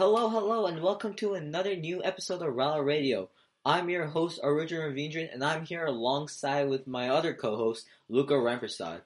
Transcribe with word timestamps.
Hello, 0.00 0.30
hello, 0.30 0.64
and 0.64 0.80
welcome 0.80 1.12
to 1.16 1.34
another 1.34 1.76
new 1.76 2.02
episode 2.02 2.40
of 2.40 2.54
Rala 2.54 2.82
Radio. 2.82 3.28
I'm 3.66 3.90
your 3.90 4.06
host, 4.06 4.40
Arujun 4.42 4.80
Ravindran, 4.80 5.30
and 5.30 5.44
I'm 5.44 5.66
here 5.66 5.84
alongside 5.84 6.70
with 6.70 6.86
my 6.86 7.10
other 7.10 7.34
co-host, 7.34 7.84
Luca 8.08 8.32
Rampersad. 8.32 9.02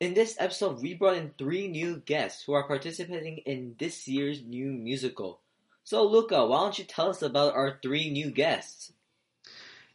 In 0.00 0.12
this 0.12 0.36
episode, 0.38 0.82
we 0.82 0.92
brought 0.92 1.16
in 1.16 1.32
three 1.38 1.66
new 1.66 2.02
guests 2.04 2.42
who 2.42 2.52
are 2.52 2.68
participating 2.68 3.38
in 3.46 3.74
this 3.78 4.06
year's 4.06 4.42
new 4.44 4.70
musical. 4.70 5.40
So, 5.84 6.04
Luca, 6.04 6.44
why 6.44 6.60
don't 6.60 6.78
you 6.78 6.84
tell 6.84 7.08
us 7.08 7.22
about 7.22 7.54
our 7.54 7.78
three 7.82 8.10
new 8.10 8.30
guests? 8.30 8.92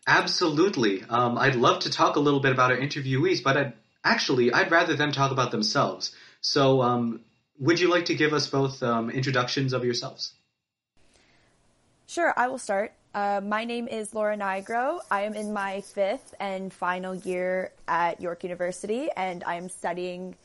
Absolutely. 0.08 1.04
Um, 1.08 1.38
I'd 1.38 1.54
love 1.54 1.82
to 1.82 1.92
talk 1.92 2.16
a 2.16 2.20
little 2.20 2.40
bit 2.40 2.54
about 2.54 2.72
our 2.72 2.78
interviewees, 2.78 3.44
but 3.44 3.56
I'd, 3.56 3.74
actually, 4.04 4.52
I'd 4.52 4.72
rather 4.72 4.96
them 4.96 5.12
talk 5.12 5.32
about 5.32 5.52
themselves. 5.52 6.16
So, 6.42 6.82
um, 6.82 7.22
would 7.60 7.80
you 7.80 7.90
like 7.90 8.06
to 8.06 8.16
give 8.16 8.34
us 8.34 8.48
both 8.48 8.82
um, 8.84 9.10
introductions 9.10 9.74
of 9.74 9.86
yourselves? 9.86 10.34
Sure, 12.08 12.34
I 12.36 12.48
will 12.48 12.58
start. 12.58 12.94
Uh, 13.14 13.42
my 13.44 13.64
name 13.64 13.88
is 13.88 14.14
Laura 14.14 14.36
Nigro. 14.36 15.00
I 15.12 15.22
am 15.22 15.36
in 15.36 15.54
my 15.54 15.82
fifth 15.82 16.34
and 16.40 16.74
final 16.74 17.14
year 17.14 17.72
at 17.88 18.20
York 18.20 18.44
University, 18.44 19.10
and 19.16 19.44
I 19.44 19.56
am 19.56 19.70
studying 19.70 20.36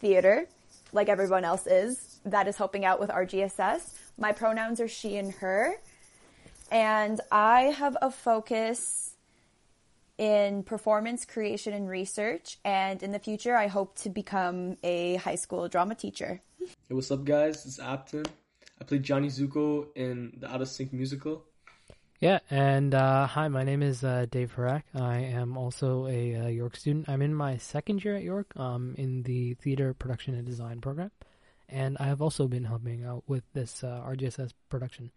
theater, 0.00 0.46
like 0.92 1.08
everyone 1.08 1.44
else 1.44 1.66
is. 1.66 2.18
That 2.24 2.48
is 2.48 2.56
helping 2.56 2.84
out 2.84 2.98
with 2.98 3.10
RGSS. 3.10 3.94
My 4.18 4.32
pronouns 4.32 4.80
are 4.80 4.88
she 4.88 5.16
and 5.16 5.32
her, 5.34 5.74
and 6.70 7.20
I 7.30 7.62
have 7.62 7.96
a 8.02 8.10
focus 8.10 9.11
in 10.18 10.62
performance 10.62 11.24
creation 11.24 11.72
and 11.72 11.88
research. 11.88 12.58
And 12.64 13.02
in 13.02 13.12
the 13.12 13.18
future, 13.18 13.56
I 13.56 13.66
hope 13.66 13.96
to 14.00 14.10
become 14.10 14.76
a 14.82 15.16
high 15.16 15.36
school 15.36 15.68
drama 15.68 15.94
teacher. 15.94 16.40
Hey, 16.58 16.94
what's 16.94 17.10
up, 17.10 17.24
guys? 17.24 17.66
It's 17.66 17.78
is 17.78 17.78
Apton. 17.78 18.26
I 18.80 18.84
played 18.84 19.02
Johnny 19.02 19.28
Zuko 19.28 19.86
in 19.94 20.32
the 20.38 20.52
Out 20.52 20.60
of 20.60 20.68
Sync 20.68 20.92
musical. 20.92 21.44
Yeah, 22.22 22.38
and 22.50 22.94
uh, 22.94 23.26
hi, 23.26 23.48
my 23.48 23.64
name 23.64 23.82
is 23.82 24.04
uh, 24.04 24.26
Dave 24.30 24.54
Harak. 24.56 24.82
I 24.94 25.16
am 25.16 25.56
also 25.58 26.06
a 26.06 26.36
uh, 26.36 26.46
York 26.46 26.76
student. 26.76 27.08
I'm 27.08 27.20
in 27.20 27.34
my 27.34 27.56
second 27.56 28.04
year 28.04 28.14
at 28.14 28.22
York 28.22 28.56
um, 28.56 28.94
in 28.96 29.24
the 29.24 29.54
theater 29.54 29.92
production 29.92 30.36
and 30.36 30.46
design 30.46 30.80
program, 30.80 31.10
and 31.68 31.96
I 31.98 32.04
have 32.04 32.22
also 32.22 32.46
been 32.46 32.64
helping 32.64 33.04
out 33.04 33.24
with 33.26 33.42
this 33.54 33.82
uh, 33.82 34.00
RGSS 34.06 34.52
production. 34.68 35.10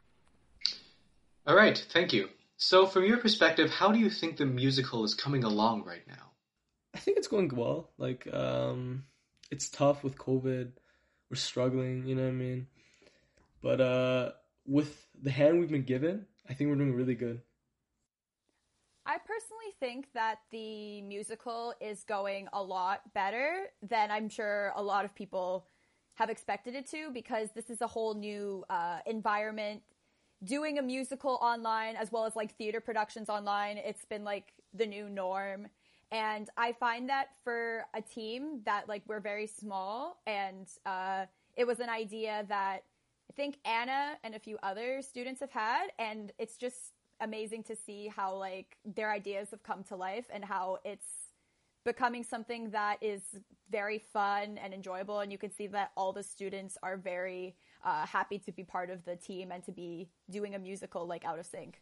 All 1.46 1.56
right, 1.56 1.78
thank 1.92 2.12
you. 2.12 2.30
So, 2.58 2.86
from 2.86 3.04
your 3.04 3.18
perspective, 3.18 3.70
how 3.70 3.92
do 3.92 4.00
you 4.00 4.10
think 4.10 4.38
the 4.38 4.46
musical 4.46 5.04
is 5.04 5.14
coming 5.14 5.44
along 5.44 5.84
right 5.84 6.08
now? 6.08 6.32
I 6.94 7.00
think 7.00 7.18
it's 7.18 7.28
going 7.28 7.50
well. 7.54 7.92
Like, 7.98 8.28
um, 8.34 9.04
it's 9.52 9.70
tough 9.70 10.04
with 10.04 10.18
COVID. 10.18 10.72
We're 11.30 11.36
struggling, 11.36 12.06
you 12.06 12.16
know 12.16 12.24
what 12.24 12.30
I 12.30 12.34
mean? 12.34 12.68
But 13.62 13.82
uh, 13.82 14.32
with 14.66 15.06
the 15.22 15.32
hand 15.32 15.60
we've 15.60 15.72
been 15.72 15.84
given, 15.84 16.28
I 16.50 16.54
think 16.54 16.70
we're 16.70 16.78
doing 16.78 16.94
really 16.94 17.16
good. 17.16 17.42
I 19.06 19.18
personally 19.18 19.74
think 19.80 20.08
that 20.14 20.40
the 20.52 21.02
musical 21.02 21.74
is 21.80 22.04
going 22.04 22.48
a 22.54 22.62
lot 22.62 23.02
better 23.14 23.68
than 23.88 24.10
I'm 24.12 24.30
sure 24.30 24.72
a 24.76 24.82
lot 24.82 25.06
of 25.06 25.14
people 25.14 25.68
have 26.16 26.30
expected 26.30 26.76
it 26.76 26.88
to 26.88 27.12
because 27.12 27.50
this 27.54 27.70
is 27.70 27.82
a 27.82 27.88
whole 27.88 28.16
new 28.16 28.64
uh, 28.70 29.00
environment. 29.06 29.82
Doing 30.44 30.78
a 30.78 30.82
musical 30.82 31.40
online 31.42 31.96
as 31.96 32.12
well 32.12 32.26
as 32.26 32.36
like 32.36 32.56
theater 32.56 32.82
productions 32.82 33.30
online, 33.30 33.78
it's 33.78 34.06
been 34.06 34.24
like 34.24 34.54
the 34.74 34.86
new 34.86 35.10
norm. 35.10 35.68
And 36.12 36.50
I 36.58 36.74
find 36.74 37.10
that 37.10 37.30
for 37.44 37.86
a 37.94 38.02
team 38.02 38.62
that 38.66 38.88
like 38.88 39.02
we're 39.08 39.20
very 39.20 39.48
small 39.48 40.18
and 40.28 40.68
uh, 40.86 41.26
it 41.56 41.66
was 41.66 41.80
an 41.80 41.90
idea 41.90 42.46
that 42.50 42.84
I 43.30 43.34
think 43.34 43.58
Anna 43.66 44.18
and 44.24 44.36
a 44.36 44.40
few 44.40 44.58
other 44.62 45.02
students 45.02 45.42
have 45.42 45.52
had, 45.52 45.88
and 45.98 46.32
it's 46.38 46.58
just 46.58 46.94
amazing 47.22 47.64
to 47.64 47.76
see 47.76 48.08
how 48.08 48.36
like 48.36 48.78
their 48.86 49.12
ideas 49.12 49.50
have 49.52 49.64
come 49.64 49.84
to 49.86 49.96
life 49.96 50.26
and 50.32 50.44
how 50.46 50.80
it's 50.84 51.08
becoming 51.84 52.24
something 52.24 52.72
that 52.72 52.98
is 53.02 53.22
very 53.72 54.00
fun 54.00 54.58
and 54.64 54.74
enjoyable 54.74 55.20
and 55.20 55.32
you 55.32 55.38
can 55.38 55.52
see 55.52 55.68
that 55.68 55.92
all 55.96 56.14
the 56.14 56.24
students 56.24 56.78
are 56.84 56.98
very 56.98 57.56
uh, 57.84 58.06
happy 58.06 58.40
to 58.40 58.52
be 58.52 58.64
part 58.64 58.90
of 58.90 59.04
the 59.06 59.16
team 59.16 59.52
and 59.52 59.64
to 59.64 59.72
be 59.72 60.10
doing 60.30 60.56
a 60.56 60.60
musical 60.60 61.06
like 61.06 61.26
out 61.26 61.40
of 61.40 61.46
sync. 61.46 61.82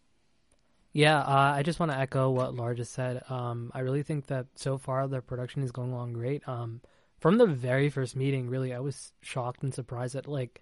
Yeah 0.91 1.19
uh, 1.19 1.53
i 1.55 1.63
just 1.63 1.79
want 1.79 1.91
to 1.91 1.97
echo 1.97 2.29
what 2.29 2.55
laura 2.55 2.75
just 2.75 2.93
said. 2.93 3.23
Um, 3.29 3.71
i 3.73 3.79
really 3.79 4.03
think 4.03 4.27
that 4.27 4.47
so 4.55 4.77
far 4.77 5.07
the 5.07 5.21
production 5.21 5.63
is 5.63 5.71
going 5.71 5.91
along 5.91 6.13
great. 6.13 6.47
Um, 6.47 6.81
from 7.19 7.37
the 7.37 7.45
very 7.45 7.89
first 7.89 8.15
meeting 8.15 8.49
really 8.49 8.73
i 8.73 8.79
was 8.79 9.11
shocked 9.21 9.63
and 9.63 9.73
surprised 9.73 10.15
at 10.15 10.27
like 10.27 10.61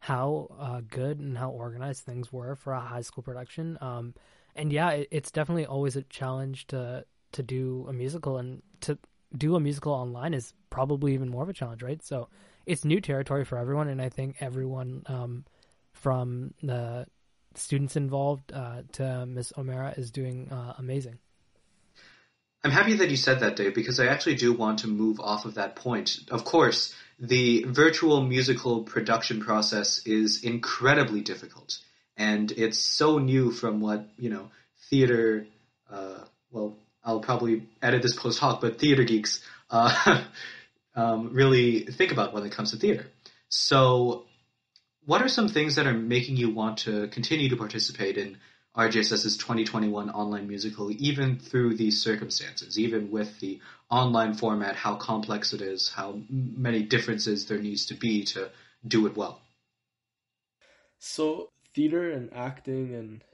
how 0.00 0.48
uh, 0.58 0.80
good 0.88 1.20
and 1.20 1.36
how 1.36 1.50
organized 1.50 2.04
things 2.04 2.32
were 2.32 2.56
for 2.56 2.72
a 2.72 2.80
high 2.80 3.02
school 3.02 3.22
production. 3.22 3.78
Um, 3.80 4.14
and 4.56 4.72
yeah, 4.72 4.90
it, 4.90 5.08
it's 5.10 5.30
definitely 5.30 5.66
always 5.66 5.94
a 5.94 6.02
challenge 6.02 6.66
to 6.68 7.04
to 7.32 7.42
do 7.44 7.86
a 7.88 7.92
musical, 7.92 8.38
and 8.38 8.62
to 8.80 8.98
do 9.36 9.54
a 9.54 9.60
musical 9.60 9.92
online 9.92 10.34
is 10.34 10.52
probably 10.70 11.14
even 11.14 11.28
more 11.28 11.42
of 11.42 11.48
a 11.48 11.52
challenge, 11.52 11.82
right? 11.82 12.02
So 12.02 12.28
it's 12.66 12.84
new 12.84 13.00
territory 13.00 13.44
for 13.44 13.58
everyone, 13.58 13.88
and 13.88 14.00
I 14.00 14.08
think 14.08 14.36
everyone 14.40 15.02
um, 15.06 15.44
from 15.92 16.54
the 16.62 17.06
students 17.54 17.96
involved 17.96 18.52
uh, 18.52 18.82
to 18.92 19.26
Miss 19.26 19.52
O'Mara 19.56 19.94
is 19.96 20.10
doing 20.10 20.50
uh, 20.50 20.74
amazing. 20.78 21.18
I'm 22.62 22.70
happy 22.70 22.94
that 22.94 23.08
you 23.08 23.16
said 23.16 23.40
that, 23.40 23.56
Dave, 23.56 23.74
because 23.74 24.00
I 24.00 24.06
actually 24.06 24.34
do 24.34 24.52
want 24.52 24.80
to 24.80 24.86
move 24.86 25.18
off 25.18 25.46
of 25.46 25.54
that 25.54 25.76
point. 25.76 26.18
Of 26.30 26.44
course, 26.44 26.94
the 27.18 27.64
virtual 27.64 28.22
musical 28.22 28.82
production 28.82 29.40
process 29.40 30.06
is 30.06 30.44
incredibly 30.44 31.22
difficult, 31.22 31.78
and 32.18 32.52
it's 32.52 32.78
so 32.78 33.18
new 33.18 33.50
from 33.50 33.80
what 33.80 34.06
you 34.18 34.28
know 34.28 34.50
theater. 34.90 35.46
Uh, 35.90 36.18
well, 36.50 36.76
I'll 37.02 37.20
probably 37.20 37.66
edit 37.80 38.02
this 38.02 38.14
post 38.14 38.38
hoc, 38.38 38.60
but 38.60 38.78
theater 38.78 39.04
geeks 39.04 39.42
uh, 39.70 40.22
um, 40.94 41.32
really 41.32 41.80
think 41.80 42.12
about 42.12 42.32
when 42.32 42.44
it 42.44 42.52
comes 42.52 42.72
to 42.72 42.76
theater. 42.76 43.06
So, 43.48 44.26
what 45.04 45.22
are 45.22 45.28
some 45.28 45.48
things 45.48 45.76
that 45.76 45.86
are 45.86 45.94
making 45.94 46.36
you 46.36 46.50
want 46.50 46.78
to 46.78 47.08
continue 47.08 47.48
to 47.48 47.56
participate 47.56 48.16
in 48.16 48.38
RGSS's 48.76 49.36
2021 49.36 50.10
online 50.10 50.46
musical, 50.46 50.92
even 50.92 51.38
through 51.38 51.74
these 51.74 52.00
circumstances, 52.00 52.78
even 52.78 53.10
with 53.10 53.40
the 53.40 53.60
online 53.90 54.34
format, 54.34 54.76
how 54.76 54.94
complex 54.94 55.52
it 55.52 55.60
is, 55.60 55.88
how 55.88 56.20
many 56.28 56.82
differences 56.82 57.46
there 57.46 57.58
needs 57.58 57.86
to 57.86 57.94
be 57.94 58.24
to 58.24 58.50
do 58.86 59.06
it 59.06 59.16
well. 59.16 59.40
So, 61.00 61.50
theater 61.74 62.12
and 62.12 62.32
acting 62.32 62.94
and 62.94 63.24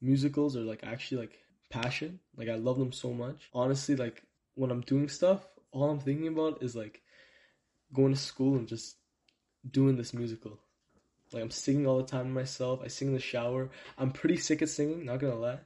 musicals 0.00 0.56
are 0.56 0.62
like 0.62 0.84
actually 0.84 1.20
like 1.22 1.38
passion. 1.68 2.20
Like, 2.36 2.48
I 2.48 2.54
love 2.54 2.78
them 2.78 2.92
so 2.92 3.12
much. 3.12 3.48
Honestly, 3.52 3.96
like, 3.96 4.22
when 4.54 4.70
I'm 4.70 4.80
doing 4.80 5.08
stuff, 5.08 5.46
all 5.72 5.90
I'm 5.90 6.00
thinking 6.00 6.28
about 6.28 6.62
is 6.62 6.74
like 6.74 7.02
going 7.92 8.12
to 8.12 8.18
school 8.18 8.56
and 8.56 8.68
just 8.68 8.96
doing 9.70 9.96
this 9.96 10.14
musical. 10.14 10.58
Like 11.32 11.42
I'm 11.42 11.50
singing 11.50 11.86
all 11.86 11.98
the 11.98 12.04
time 12.04 12.26
to 12.26 12.30
myself. 12.30 12.80
I 12.84 12.88
sing 12.88 13.08
in 13.08 13.14
the 13.14 13.20
shower. 13.20 13.68
I'm 13.98 14.12
pretty 14.12 14.36
sick 14.36 14.62
at 14.62 14.68
singing, 14.68 15.04
not 15.04 15.20
gonna 15.20 15.34
lie. 15.34 15.58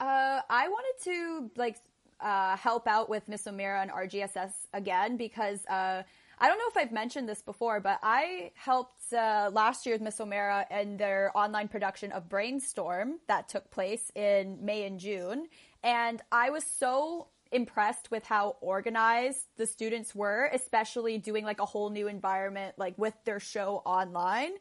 Uh, 0.00 0.40
I 0.48 0.68
wanted 0.68 1.04
to 1.04 1.50
like 1.56 1.76
uh, 2.20 2.56
help 2.56 2.86
out 2.86 3.10
with 3.10 3.28
Miss 3.28 3.46
O'Mara 3.46 3.82
and 3.82 3.90
RGSS 3.90 4.52
again 4.72 5.16
because 5.16 5.64
uh, 5.66 6.02
I 6.38 6.48
don't 6.48 6.58
know 6.58 6.68
if 6.68 6.76
I've 6.76 6.92
mentioned 6.92 7.28
this 7.28 7.42
before, 7.42 7.80
but 7.80 7.98
I 8.02 8.52
helped 8.54 9.12
uh, 9.12 9.50
last 9.52 9.84
year 9.84 9.94
with 9.94 10.02
Miss 10.02 10.18
O'Mara 10.20 10.66
in 10.70 10.96
their 10.96 11.30
online 11.34 11.68
production 11.68 12.12
of 12.12 12.30
Brainstorm 12.30 13.18
that 13.28 13.50
took 13.50 13.70
place 13.70 14.10
in 14.14 14.64
May 14.64 14.84
and 14.86 14.98
June, 14.98 15.48
and 15.82 16.22
I 16.32 16.48
was 16.48 16.64
so 16.64 17.28
impressed 17.52 18.10
with 18.10 18.24
how 18.24 18.56
organized 18.60 19.46
the 19.56 19.66
students 19.66 20.14
were, 20.14 20.50
especially 20.52 21.18
doing 21.18 21.44
like 21.44 21.60
a 21.60 21.64
whole 21.66 21.90
new 21.90 22.08
environment, 22.08 22.74
like 22.78 22.96
with 22.96 23.14
their 23.24 23.40
show 23.40 23.82
online. 23.84 24.52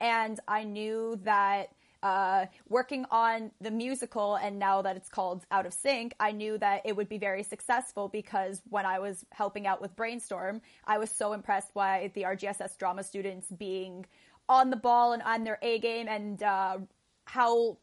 And 0.00 0.38
I 0.46 0.64
knew 0.64 1.18
that 1.24 1.70
uh, 2.02 2.46
working 2.68 3.04
on 3.10 3.50
the 3.60 3.70
musical 3.70 4.36
and 4.36 4.58
now 4.58 4.82
that 4.82 4.96
it's 4.96 5.08
called 5.08 5.44
Out 5.50 5.66
of 5.66 5.72
Sync, 5.72 6.14
I 6.20 6.30
knew 6.30 6.58
that 6.58 6.82
it 6.84 6.94
would 6.94 7.08
be 7.08 7.18
very 7.18 7.42
successful 7.42 8.08
because 8.08 8.62
when 8.68 8.86
I 8.86 8.98
was 8.98 9.24
helping 9.32 9.66
out 9.66 9.80
with 9.80 9.96
Brainstorm, 9.96 10.60
I 10.84 10.98
was 10.98 11.10
so 11.10 11.32
impressed 11.32 11.74
by 11.74 12.12
the 12.14 12.22
RGSS 12.22 12.78
drama 12.78 13.02
students 13.02 13.48
being 13.50 14.06
on 14.48 14.70
the 14.70 14.76
ball 14.76 15.14
and 15.14 15.22
on 15.22 15.42
their 15.44 15.58
A 15.62 15.78
game 15.80 16.06
and 16.06 16.42
uh, 16.42 16.78
how 17.24 17.78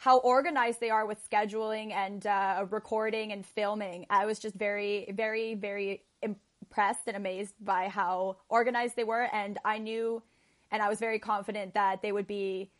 how 0.00 0.16
organized 0.20 0.80
they 0.80 0.88
are 0.88 1.04
with 1.04 1.18
scheduling 1.30 1.92
and 1.92 2.26
uh, 2.26 2.64
recording 2.70 3.32
and 3.32 3.44
filming. 3.44 4.06
I 4.08 4.24
was 4.24 4.38
just 4.38 4.54
very, 4.54 5.12
very, 5.14 5.54
very 5.54 6.02
impressed 6.22 7.02
and 7.06 7.18
amazed 7.18 7.52
by 7.60 7.88
how 7.88 8.38
organized 8.48 8.96
they 8.96 9.04
were. 9.04 9.28
And 9.30 9.58
I 9.62 9.76
knew, 9.76 10.22
and 10.70 10.82
I 10.82 10.88
was 10.88 11.00
very 11.00 11.18
confident 11.18 11.74
that 11.74 12.00
they 12.00 12.12
would 12.12 12.26
be 12.26 12.70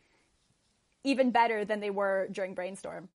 even 1.04 1.30
better 1.30 1.62
than 1.66 1.80
they 1.80 1.90
were 1.90 2.26
during 2.32 2.54
Brainstorm. 2.54 3.10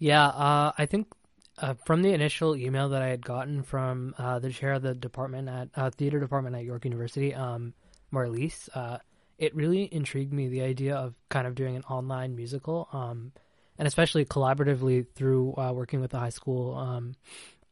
Yeah, 0.00 0.26
uh, 0.26 0.72
I 0.76 0.86
think 0.86 1.12
uh, 1.58 1.74
from 1.86 2.02
the 2.02 2.12
initial 2.12 2.56
email 2.56 2.88
that 2.88 3.02
I 3.02 3.06
had 3.06 3.24
gotten 3.24 3.62
from 3.62 4.16
uh, 4.18 4.40
the 4.40 4.50
chair 4.50 4.72
of 4.72 4.82
the 4.82 4.96
department 4.96 5.48
at 5.48 5.68
uh, 5.76 5.90
theater 5.90 6.18
department 6.18 6.56
at 6.56 6.64
York 6.64 6.84
University, 6.84 7.32
um, 7.32 7.72
Marlise, 8.12 8.68
uh, 8.74 8.98
it 9.38 9.54
really 9.54 9.88
intrigued 9.92 10.32
me 10.32 10.48
the 10.48 10.62
idea 10.62 10.96
of 10.96 11.14
kind 11.28 11.46
of 11.46 11.54
doing 11.54 11.76
an 11.76 11.82
online 11.84 12.36
musical, 12.36 12.88
um, 12.92 13.32
and 13.78 13.88
especially 13.88 14.24
collaboratively 14.24 15.06
through 15.14 15.54
uh, 15.56 15.72
working 15.72 16.00
with 16.00 16.12
the 16.12 16.18
high 16.18 16.30
school. 16.30 16.74
Um, 16.74 17.14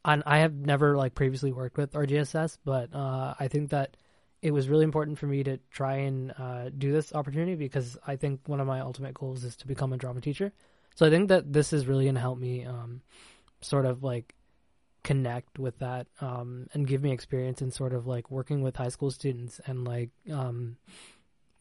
and 0.05 0.23
I 0.27 0.39
have 0.39 0.55
never 0.55 0.97
like 0.97 1.15
previously 1.15 1.53
worked 1.53 1.77
with 1.77 1.93
RGSS, 1.93 2.59
but 2.65 2.95
uh, 2.95 3.35
I 3.39 3.49
think 3.49 3.71
that 3.71 3.97
it 4.43 4.51
was 4.51 4.69
really 4.69 4.85
important 4.85 5.19
for 5.19 5.27
me 5.27 5.45
to 5.45 5.59
try 5.71 5.97
and 5.99 6.33
uh, 6.37 6.71
do 6.77 6.91
this 6.91 7.15
opportunity 7.15 7.55
because 7.55 7.97
I 8.05 8.17
think 8.17 8.41
one 8.47 8.59
of 8.59 8.67
my 8.67 8.81
ultimate 8.81 9.15
goals 9.15 9.45
is 9.45 9.55
to 9.57 9.69
become 9.69 9.93
a 9.93 9.97
drama 9.97 10.21
teacher. 10.21 10.53
So 10.97 11.07
I 11.07 11.11
think 11.11 11.29
that 11.29 11.53
this 11.53 11.73
is 11.73 11.87
really 11.87 12.05
going 12.05 12.17
to 12.17 12.21
help 12.21 12.39
me 12.39 12.65
um, 12.65 13.01
sort 13.61 13.87
of 13.87 14.03
like 14.03 14.35
connect 15.05 15.59
with 15.59 15.79
that 15.79 16.07
um, 16.21 16.67
and 16.75 16.87
give 16.87 17.03
me 17.03 17.13
experience 17.13 17.63
in 17.63 17.71
sort 17.71 17.93
of 17.93 18.07
like 18.07 18.31
working 18.31 18.63
with 18.63 18.77
high 18.77 18.89
school 18.89 19.11
students 19.11 19.61
and 19.67 19.85
like 19.87 20.11
um, 20.33 20.77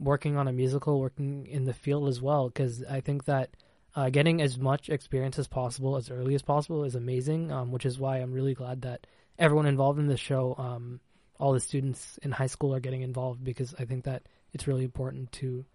working 0.02 0.36
on 0.36 0.48
a 0.48 0.52
musical, 0.52 1.00
working 1.00 1.48
in 1.48 1.66
the 1.66 1.74
field 1.74 2.10
as 2.10 2.22
well. 2.22 2.50
Because 2.50 2.84
I 2.84 3.02
think 3.02 3.26
that 3.26 3.52
uh, 3.96 4.10
getting 4.10 4.42
as 4.42 4.58
much 4.58 4.90
experience 4.90 5.38
as 5.38 5.48
possible 5.48 5.96
as 5.96 6.10
early 6.10 6.36
as 6.36 6.42
possible 6.42 6.84
is 6.84 6.96
amazing, 6.96 7.52
um, 7.52 7.72
which 7.72 7.86
is 7.86 8.00
why 8.00 8.18
I'm 8.18 8.34
really 8.34 8.54
glad 8.54 8.82
that 8.84 9.06
everyone 9.38 9.66
involved 9.66 10.00
in 10.00 10.08
this 10.08 10.20
show, 10.20 10.56
um, 10.58 11.00
all 11.40 11.54
the 11.54 11.60
students 11.60 12.18
in 12.22 12.32
high 12.32 12.48
school, 12.48 12.74
are 12.74 12.80
getting 12.80 13.02
involved 13.02 13.44
because 13.44 13.76
I 13.78 13.86
think 13.86 14.06
that 14.06 14.24
it's 14.54 14.68
really 14.68 14.84
important 14.84 15.32
to 15.34 15.66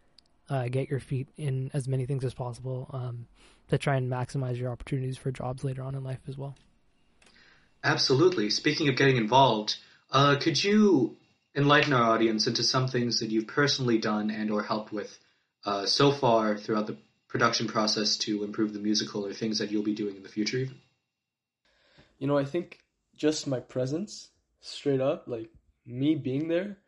uh, 0.49 0.69
get 0.69 0.89
your 0.89 1.01
feet 1.01 1.29
in 1.37 1.71
as 1.75 1.89
many 1.89 2.07
things 2.07 2.25
as 2.25 2.35
possible 2.35 2.89
um, 2.93 3.27
to 3.69 3.79
try 3.79 3.97
and 3.97 4.11
maximize 4.11 4.57
your 4.57 4.71
opportunities 4.71 5.17
for 5.17 5.31
jobs 5.31 5.65
later 5.65 5.83
on 5.83 5.95
in 5.95 6.05
life 6.05 6.21
as 6.29 6.39
well. 6.39 6.55
Absolutely. 7.83 8.51
Speaking 8.51 8.89
of 8.89 8.97
getting 8.97 9.17
involved, 9.17 9.77
uh, 10.11 10.37
could 10.37 10.63
you 10.63 11.17
enlighten 11.57 11.95
our 11.95 12.13
audience 12.13 12.47
into 12.47 12.63
some 12.63 12.87
things 12.87 13.21
that 13.21 13.31
you've 13.31 13.47
personally 13.47 13.99
done 13.99 14.31
and 14.31 14.51
or 14.51 14.63
helped 14.63 14.93
with 14.93 15.19
uh, 15.65 15.87
so 15.87 16.13
far 16.13 16.57
throughout 16.57 16.87
the 16.87 16.97
production 17.29 17.67
process 17.67 18.19
to 18.19 18.45
improve 18.45 18.73
the 18.73 18.79
musical 18.79 19.27
or 19.27 19.33
things 19.33 19.59
that 19.59 19.71
you'll 19.71 19.83
be 19.83 19.95
doing 19.95 20.17
in 20.17 20.23
the 20.23 20.29
future 20.29 20.59
even? 20.59 20.77
You 22.19 22.27
know, 22.27 22.39
I 22.39 22.45
think 22.45 22.79
just 23.17 23.47
my 23.47 23.61
presence, 23.61 24.29
straight 24.61 25.01
up, 25.01 25.25
like 25.27 25.51
me 25.87 26.15
being 26.15 26.49
there, 26.49 26.79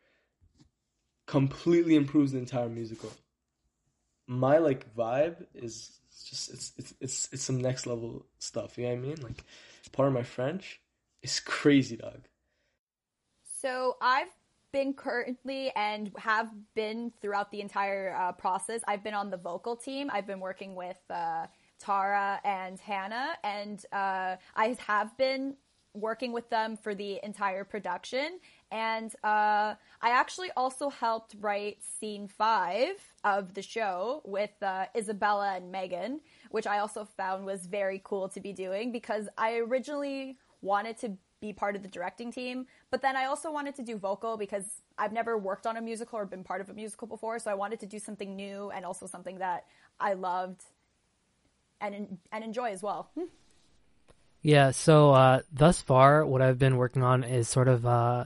completely 1.25 1.95
improves 1.95 2.31
the 2.31 2.39
entire 2.39 2.69
musical. 2.69 3.11
My 4.27 4.59
like 4.59 4.93
vibe 4.95 5.45
is 5.55 5.91
just 6.25 6.49
it's 6.51 6.73
it's 6.77 6.93
it's 6.99 7.29
it's 7.31 7.43
some 7.43 7.61
next 7.61 7.87
level 7.87 8.25
stuff. 8.37 8.77
You 8.77 8.85
know 8.85 8.89
what 8.91 8.97
I 8.97 9.01
mean? 9.01 9.21
Like 9.21 9.43
part 9.91 10.07
of 10.07 10.13
my 10.13 10.23
French 10.23 10.79
is 11.21 11.39
crazy, 11.39 11.97
dog. 11.97 12.21
So 13.61 13.97
I've 14.01 14.29
been 14.71 14.93
currently 14.93 15.71
and 15.75 16.11
have 16.17 16.49
been 16.75 17.11
throughout 17.21 17.51
the 17.51 17.61
entire 17.61 18.15
uh, 18.15 18.31
process. 18.33 18.81
I've 18.87 19.03
been 19.03 19.13
on 19.13 19.29
the 19.29 19.37
vocal 19.37 19.75
team. 19.75 20.09
I've 20.11 20.27
been 20.27 20.39
working 20.39 20.75
with 20.75 20.99
uh, 21.09 21.47
Tara 21.79 22.39
and 22.43 22.79
Hannah, 22.79 23.37
and 23.43 23.83
uh, 23.91 24.35
I 24.55 24.77
have 24.85 25.17
been 25.17 25.55
working 25.95 26.31
with 26.31 26.49
them 26.49 26.77
for 26.77 26.93
the 26.93 27.19
entire 27.23 27.63
production. 27.63 28.39
And 28.71 29.11
uh, 29.23 29.73
I 30.01 30.11
actually 30.11 30.51
also 30.55 30.89
helped 30.89 31.35
write 31.39 31.79
scene 31.81 32.27
five 32.27 32.95
of 33.23 33.55
the 33.55 33.63
show 33.63 34.21
with 34.23 34.51
uh, 34.61 34.85
Isabella 34.95 35.55
and 35.55 35.71
Megan, 35.71 36.21
which 36.51 36.67
I 36.67 36.79
also 36.79 37.05
found 37.05 37.45
was 37.45 37.65
very 37.65 38.01
cool 38.03 38.29
to 38.29 38.39
be 38.39 38.53
doing 38.53 38.91
because 38.91 39.27
I 39.37 39.55
originally 39.57 40.37
wanted 40.61 40.97
to 40.99 41.17
be 41.41 41.53
part 41.53 41.75
of 41.75 41.81
the 41.81 41.87
directing 41.87 42.31
team. 42.31 42.65
But 42.91 43.01
then 43.01 43.15
I 43.15 43.25
also 43.25 43.51
wanted 43.51 43.75
to 43.75 43.83
do 43.83 43.97
vocal 43.97 44.37
because 44.37 44.65
I've 44.97 45.13
never 45.13 45.37
worked 45.37 45.65
on 45.65 45.77
a 45.77 45.81
musical 45.81 46.19
or 46.19 46.25
been 46.25 46.43
part 46.43 46.61
of 46.61 46.69
a 46.69 46.73
musical 46.73 47.07
before. 47.07 47.39
So 47.39 47.49
I 47.49 47.53
wanted 47.53 47.79
to 47.81 47.85
do 47.85 47.99
something 47.99 48.35
new 48.35 48.71
and 48.71 48.85
also 48.85 49.07
something 49.07 49.39
that 49.39 49.65
I 49.99 50.13
loved 50.13 50.63
and 51.81 52.17
and 52.31 52.43
enjoy 52.43 52.71
as 52.71 52.83
well. 52.83 53.09
Yeah. 54.41 54.71
So 54.71 55.11
uh, 55.11 55.41
thus 55.51 55.81
far, 55.81 56.25
what 56.25 56.41
I've 56.41 56.57
been 56.57 56.77
working 56.77 57.03
on 57.03 57.23
is 57.23 57.49
sort 57.49 57.67
of 57.67 57.85
uh, 57.85 58.25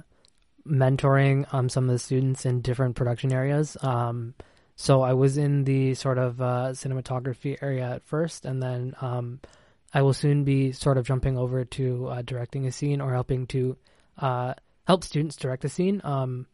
mentoring 0.68 1.52
um, 1.54 1.70
some 1.70 1.86
of 1.86 1.92
the 1.92 2.00
students 2.00 2.46
in 2.46 2.62
different 2.62 2.96
production 2.96 3.34
areas. 3.34 3.76
Um, 3.82 4.36
so 4.76 5.02
I 5.02 5.14
was 5.14 5.38
in 5.38 5.64
the 5.64 5.94
sort 5.96 6.18
of 6.18 6.42
uh, 6.42 6.70
cinematography 6.74 7.58
area 7.62 7.96
at 7.96 8.04
first, 8.04 8.46
and 8.46 8.62
then 8.62 8.96
um, 9.02 9.40
I 9.94 10.02
will 10.02 10.14
soon 10.14 10.44
be 10.44 10.72
sort 10.72 10.98
of 10.98 11.06
jumping 11.06 11.38
over 11.38 11.66
to 11.66 12.08
uh, 12.08 12.22
directing 12.24 12.66
a 12.66 12.72
scene 12.72 13.00
or 13.00 13.14
helping 13.14 13.48
to 13.48 13.78
uh, 14.18 14.54
help 14.86 15.04
students 15.04 15.36
direct 15.36 15.66
a 15.66 15.70
scene. 15.70 16.02
Um, 16.04 16.48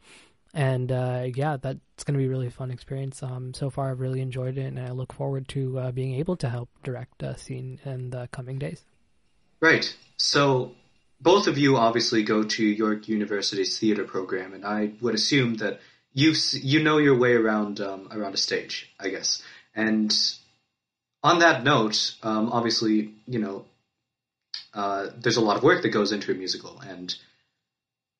and 0.53 0.91
uh, 0.91 1.27
yeah, 1.35 1.57
that's 1.61 2.03
going 2.03 2.13
to 2.15 2.17
be 2.17 2.25
a 2.25 2.29
really 2.29 2.49
fun 2.49 2.71
experience. 2.71 3.21
Um, 3.21 3.53
so 3.53 3.69
far, 3.69 3.91
I've 3.91 3.99
really 3.99 4.21
enjoyed 4.21 4.57
it, 4.57 4.65
and 4.65 4.79
I 4.79 4.91
look 4.91 5.13
forward 5.13 5.47
to 5.49 5.79
uh, 5.79 5.91
being 5.91 6.15
able 6.15 6.35
to 6.37 6.49
help 6.49 6.69
direct 6.83 7.21
a 7.21 7.37
scene 7.37 7.79
in 7.85 8.09
the 8.09 8.27
coming 8.31 8.57
days. 8.57 8.83
Right. 9.61 9.95
So 10.17 10.73
both 11.21 11.47
of 11.47 11.57
you 11.57 11.77
obviously 11.77 12.23
go 12.23 12.43
to 12.43 12.65
York 12.65 13.07
University's 13.07 13.77
theater 13.77 14.05
program, 14.05 14.53
and 14.53 14.65
I 14.65 14.93
would 15.01 15.13
assume 15.13 15.55
that 15.55 15.79
you 16.13 16.33
you 16.53 16.81
know 16.81 16.97
your 16.97 17.17
way 17.17 17.33
around 17.33 17.79
um, 17.79 18.09
around 18.11 18.33
a 18.33 18.37
stage, 18.37 18.91
I 18.99 19.09
guess. 19.09 19.43
And 19.75 20.11
on 21.23 21.39
that 21.39 21.63
note, 21.63 22.15
um, 22.23 22.51
obviously, 22.51 23.13
you 23.27 23.39
know, 23.39 23.65
uh, 24.73 25.07
there's 25.17 25.37
a 25.37 25.41
lot 25.41 25.57
of 25.57 25.63
work 25.63 25.81
that 25.83 25.89
goes 25.89 26.11
into 26.11 26.31
a 26.31 26.35
musical, 26.35 26.79
and 26.79 27.13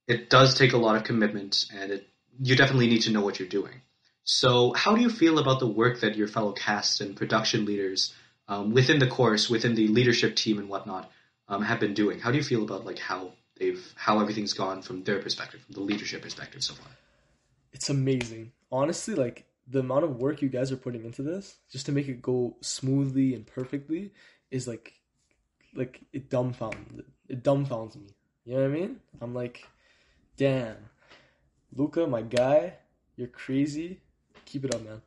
it 0.08 0.30
does 0.30 0.58
take 0.58 0.74
a 0.74 0.78
lot 0.78 0.96
of 0.96 1.04
commitment, 1.04 1.66
and 1.74 1.92
it 1.92 2.08
you 2.42 2.56
definitely 2.56 2.88
need 2.88 3.02
to 3.02 3.12
know 3.12 3.22
what 3.22 3.40
you're 3.40 3.50
doing. 3.50 3.82
So, 4.24 4.74
how 4.74 4.96
do 4.96 5.02
you 5.02 5.10
feel 5.10 5.40
about 5.40 5.60
the 5.60 5.68
work 5.68 6.02
that 6.02 6.16
your 6.16 6.28
fellow 6.28 6.52
cast 6.52 7.02
and 7.02 7.16
production 7.16 7.66
leaders 7.66 8.14
um, 8.48 8.74
within 8.74 9.00
the 9.00 9.08
course, 9.08 9.50
within 9.50 9.76
the 9.76 9.88
leadership 9.88 10.36
team 10.36 10.60
and 10.60 10.70
whatnot, 10.70 11.12
um, 11.48 11.64
have 11.64 11.80
been 11.80 11.94
doing? 11.94 12.20
How 12.20 12.32
do 12.32 12.38
you 12.38 12.44
feel 12.44 12.64
about 12.64 12.86
like 12.86 13.00
how 13.00 13.34
they've 13.58 13.84
how 13.96 14.20
everything's 14.20 14.54
gone 14.54 14.82
from 14.82 15.04
their 15.04 15.20
perspective, 15.20 15.62
from 15.62 15.74
the 15.74 15.82
leadership 15.82 16.22
perspective 16.22 16.64
so 16.64 16.74
far? 16.74 16.92
It's 17.74 17.90
amazing, 17.90 18.52
honestly. 18.72 19.16
Like 19.16 19.46
the 19.70 19.80
amount 19.80 20.04
of 20.04 20.18
work 20.18 20.42
you 20.42 20.50
guys 20.50 20.72
are 20.72 20.78
putting 20.78 21.06
into 21.06 21.22
this 21.22 21.58
just 21.72 21.86
to 21.86 21.92
make 21.92 22.08
it 22.08 22.22
go 22.22 22.58
smoothly 22.62 23.34
and 23.36 23.46
perfectly 23.46 24.12
is 24.52 24.68
like 24.68 24.94
like 25.76 26.02
it 26.12 26.30
dumbfounds 26.30 27.04
it 27.28 27.44
dumbfounds 27.44 27.96
me. 27.96 28.10
You 28.46 28.56
know 28.56 28.62
what 28.62 28.70
I 28.70 28.74
mean? 28.74 29.00
I'm 29.22 29.36
like, 29.36 29.68
damn, 30.36 30.76
Luca, 31.76 32.08
my 32.08 32.24
guy, 32.24 32.74
you're 33.16 33.28
crazy. 33.28 34.02
Keep 34.46 34.66
it 34.66 34.76
up, 34.76 34.84
man. 34.84 35.02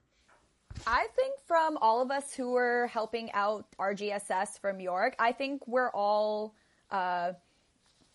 I 0.87 1.09
think 1.17 1.41
from 1.47 1.77
all 1.79 2.01
of 2.01 2.11
us 2.11 2.33
who 2.33 2.53
were 2.53 2.87
helping 2.87 3.31
out 3.33 3.67
RGSS 3.79 4.61
from 4.61 4.81
York, 4.81 5.17
I 5.19 5.33
think 5.33 5.67
we're 5.67 5.91
all 5.91 6.55
uh, 6.91 7.33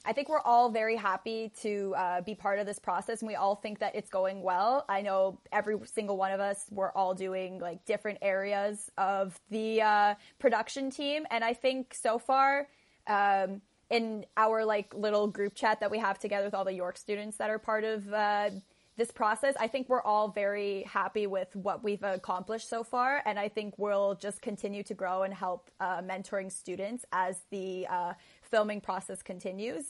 I 0.06 0.13
think 0.13 0.30
we're 0.30 0.42
all 0.42 0.70
very 0.70 0.96
happy 0.96 1.51
to 1.62 1.94
uh, 1.98 2.22
be 2.22 2.34
part 2.34 2.60
of 2.60 2.66
this 2.66 2.80
process, 2.80 3.22
and 3.22 3.27
we 3.27 3.36
all 3.36 3.56
think 3.56 3.80
that 3.80 3.96
it's 3.96 4.10
going 4.10 4.42
well. 4.42 4.86
I 4.88 5.01
know 5.01 5.39
every 5.51 5.75
single 5.86 6.18
one 6.18 6.32
of 6.32 6.39
us, 6.39 6.66
we're 6.72 6.92
all 6.92 7.13
doing 7.13 7.60
like 7.60 7.84
different 7.86 8.20
areas 8.22 8.89
of 8.98 9.39
the 9.50 9.82
uh, 9.82 10.16
production 10.39 10.92
team, 10.92 11.25
and 11.30 11.44
I 11.44 11.54
think 11.54 11.94
so 11.94 12.20
far. 12.20 12.68
Um, 13.08 13.62
in 13.89 14.25
our 14.36 14.66
like 14.66 14.94
little 14.94 15.27
group 15.27 15.56
chat 15.56 15.80
that 15.80 15.89
we 15.89 15.98
have 16.00 16.20
together 16.20 16.46
with 16.46 16.54
all 16.54 16.66
the 16.66 16.74
York 16.74 16.98
students 16.98 17.38
that 17.38 17.50
are 17.50 17.60
part 17.60 17.86
of 17.86 18.12
uh, 18.13 18.50
this 18.98 19.12
process, 19.12 19.56
I 19.60 19.68
think 19.68 19.88
we're 19.88 20.01
all 20.01 20.30
very 20.30 20.84
happy 20.84 21.27
with 21.27 21.56
what 21.56 21.84
we've 21.84 22.04
accomplished 22.04 22.70
so 22.70 22.84
far, 22.84 23.22
and 23.25 23.38
I 23.39 23.48
think 23.48 23.75
we'll 23.77 24.16
just 24.16 24.42
continue 24.42 24.84
to 24.84 24.94
grow 24.94 25.24
and 25.24 25.34
help 25.34 25.70
uh, 25.80 26.01
mentoring 26.01 26.51
students 26.51 27.06
as 27.12 27.38
the 27.51 27.88
uh, 27.89 28.13
filming 28.48 28.82
process 28.82 29.22
continues. 29.22 29.86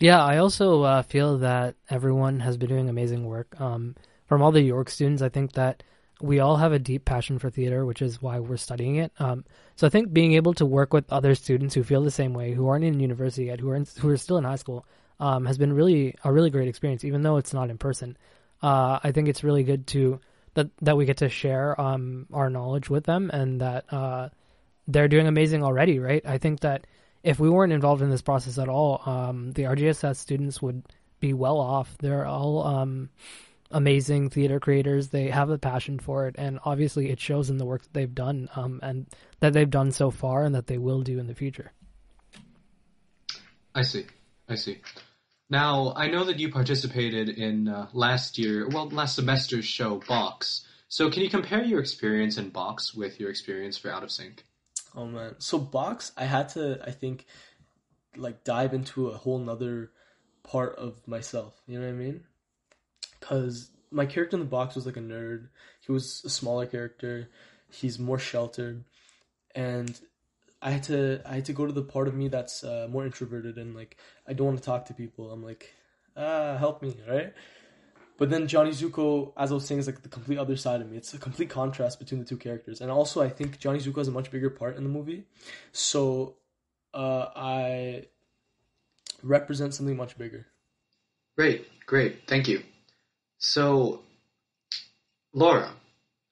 Yeah, 0.00 0.22
I 0.22 0.38
also 0.38 0.82
uh, 0.82 1.02
feel 1.02 1.38
that 1.38 1.76
everyone 1.88 2.40
has 2.40 2.56
been 2.56 2.68
doing 2.68 2.88
amazing 2.88 3.26
work. 3.26 3.58
Um, 3.60 3.94
from 4.26 4.42
all 4.42 4.50
the 4.50 4.60
York 4.60 4.90
students, 4.90 5.22
I 5.22 5.28
think 5.28 5.52
that 5.52 5.82
we 6.20 6.40
all 6.40 6.56
have 6.56 6.72
a 6.72 6.78
deep 6.78 7.04
passion 7.04 7.38
for 7.38 7.50
theater, 7.50 7.84
which 7.84 8.02
is 8.02 8.20
why 8.20 8.38
we're 8.38 8.56
studying 8.56 8.96
it. 8.96 9.12
Um, 9.18 9.44
so 9.76 9.86
I 9.86 9.90
think 9.90 10.12
being 10.12 10.34
able 10.34 10.54
to 10.54 10.66
work 10.66 10.92
with 10.92 11.12
other 11.12 11.34
students 11.34 11.74
who 11.74 11.84
feel 11.84 12.02
the 12.02 12.10
same 12.10 12.34
way, 12.34 12.52
who 12.52 12.68
aren't 12.68 12.84
in 12.84 13.00
university 13.00 13.46
yet, 13.46 13.60
who 13.60 13.70
are 13.70 13.76
in, 13.76 13.86
who 14.00 14.08
are 14.08 14.16
still 14.16 14.38
in 14.38 14.44
high 14.44 14.56
school, 14.56 14.86
um, 15.20 15.44
has 15.46 15.58
been 15.58 15.72
really 15.72 16.14
a 16.24 16.32
really 16.32 16.50
great 16.50 16.68
experience, 16.68 17.04
even 17.04 17.22
though 17.22 17.36
it's 17.36 17.52
not 17.52 17.70
in 17.70 17.78
person. 17.78 18.16
Uh, 18.62 18.98
I 19.02 19.12
think 19.12 19.28
it's 19.28 19.44
really 19.44 19.62
good 19.62 19.86
to 19.88 20.20
that 20.54 20.70
that 20.82 20.96
we 20.96 21.04
get 21.04 21.18
to 21.18 21.28
share 21.28 21.78
um, 21.80 22.26
our 22.32 22.48
knowledge 22.48 22.88
with 22.88 23.04
them, 23.04 23.30
and 23.30 23.60
that 23.60 23.84
uh, 23.92 24.30
they're 24.86 25.08
doing 25.08 25.26
amazing 25.26 25.62
already. 25.62 25.98
Right? 25.98 26.24
I 26.26 26.38
think 26.38 26.60
that 26.60 26.86
if 27.22 27.40
we 27.40 27.48
weren't 27.48 27.72
involved 27.72 28.02
in 28.02 28.10
this 28.10 28.22
process 28.22 28.58
at 28.58 28.68
all, 28.68 29.02
um, 29.06 29.52
the 29.52 29.62
RGSS 29.62 30.16
students 30.16 30.60
would 30.60 30.82
be 31.20 31.32
well 31.32 31.58
off. 31.58 31.96
They're 31.98 32.26
all 32.26 32.66
um, 32.66 33.08
amazing 33.70 34.30
theater 34.30 34.60
creators. 34.60 35.08
They 35.08 35.28
have 35.28 35.50
a 35.50 35.58
passion 35.58 35.98
for 35.98 36.28
it, 36.28 36.36
and 36.38 36.60
obviously 36.64 37.10
it 37.10 37.18
shows 37.18 37.50
in 37.50 37.56
the 37.56 37.64
work 37.64 37.82
that 37.82 37.94
they've 37.94 38.14
done 38.14 38.48
um, 38.54 38.80
and 38.82 39.06
that 39.40 39.52
they've 39.54 39.68
done 39.68 39.90
so 39.90 40.10
far, 40.10 40.44
and 40.44 40.54
that 40.54 40.66
they 40.66 40.78
will 40.78 41.02
do 41.02 41.18
in 41.18 41.26
the 41.26 41.34
future. 41.34 41.72
I 43.74 43.82
see. 43.82 44.06
I 44.48 44.54
see. 44.54 44.80
Now, 45.50 45.92
I 45.96 46.08
know 46.08 46.24
that 46.24 46.38
you 46.38 46.50
participated 46.50 47.28
in 47.28 47.68
uh, 47.68 47.88
last 47.92 48.38
year, 48.38 48.68
well, 48.68 48.88
last 48.88 49.16
semester's 49.16 49.64
show, 49.64 50.00
Box. 50.08 50.66
So, 50.88 51.10
can 51.10 51.22
you 51.22 51.28
compare 51.28 51.62
your 51.62 51.80
experience 51.80 52.38
in 52.38 52.50
Box 52.50 52.94
with 52.94 53.18
your 53.20 53.30
experience 53.30 53.76
for 53.76 53.90
Out 53.90 54.02
of 54.02 54.10
Sync? 54.10 54.44
Oh 54.94 55.06
man, 55.06 55.34
so 55.38 55.58
box, 55.58 56.12
I 56.16 56.24
had 56.24 56.50
to, 56.50 56.80
I 56.86 56.90
think, 56.90 57.26
like 58.16 58.44
dive 58.44 58.74
into 58.74 59.08
a 59.08 59.16
whole 59.16 59.38
nother 59.38 59.90
part 60.44 60.76
of 60.76 61.06
myself. 61.08 61.60
You 61.66 61.80
know 61.80 61.86
what 61.86 61.94
I 61.94 61.96
mean? 61.96 62.24
Because 63.18 63.70
my 63.90 64.06
character 64.06 64.36
in 64.36 64.40
the 64.40 64.48
box 64.48 64.74
was 64.74 64.86
like 64.86 64.96
a 64.96 65.00
nerd. 65.00 65.48
He 65.84 65.92
was 65.92 66.22
a 66.24 66.30
smaller 66.30 66.66
character. 66.66 67.28
He's 67.70 67.98
more 67.98 68.18
sheltered, 68.18 68.84
and 69.54 69.98
I 70.62 70.70
had 70.70 70.84
to 70.84 71.20
I 71.26 71.34
had 71.36 71.44
to 71.46 71.52
go 71.52 71.66
to 71.66 71.72
the 71.72 71.82
part 71.82 72.08
of 72.08 72.14
me 72.14 72.28
that's 72.28 72.64
uh, 72.64 72.88
more 72.90 73.04
introverted 73.04 73.58
and 73.58 73.74
like 73.74 73.98
I 74.26 74.32
don't 74.32 74.46
want 74.46 74.58
to 74.58 74.64
talk 74.64 74.86
to 74.86 74.94
people. 74.94 75.30
I'm 75.30 75.42
like, 75.42 75.74
ah, 76.16 76.56
help 76.56 76.82
me, 76.82 76.96
right? 77.08 77.34
But 78.16 78.30
then 78.30 78.46
Johnny 78.46 78.70
Zuko, 78.70 79.32
as 79.36 79.50
I 79.50 79.54
was 79.54 79.66
saying, 79.66 79.80
is 79.80 79.86
like 79.86 80.02
the 80.02 80.08
complete 80.08 80.38
other 80.38 80.56
side 80.56 80.80
of 80.80 80.90
me. 80.90 80.96
It's 80.96 81.14
a 81.14 81.18
complete 81.18 81.50
contrast 81.50 81.98
between 81.98 82.20
the 82.20 82.26
two 82.26 82.36
characters, 82.36 82.80
and 82.80 82.90
also 82.90 83.20
I 83.20 83.28
think 83.28 83.58
Johnny 83.58 83.80
Zuko 83.80 83.98
has 83.98 84.08
a 84.08 84.12
much 84.12 84.30
bigger 84.30 84.50
part 84.50 84.76
in 84.76 84.84
the 84.84 84.90
movie, 84.90 85.24
so 85.72 86.34
uh, 86.92 87.26
I 87.34 88.06
represent 89.22 89.74
something 89.74 89.96
much 89.96 90.16
bigger. 90.16 90.46
Great, 91.36 91.66
great, 91.86 92.28
thank 92.28 92.46
you. 92.46 92.62
So, 93.38 94.00
Laura, 95.32 95.72